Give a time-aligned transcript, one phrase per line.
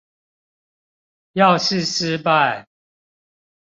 [1.33, 2.65] 要是失敗